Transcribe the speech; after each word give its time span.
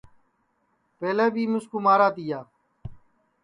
پہلے 0.99 1.27
بی 1.33 1.43
مِسکُو 1.51 1.77
مارا 1.85 2.07
تیا 2.15 2.39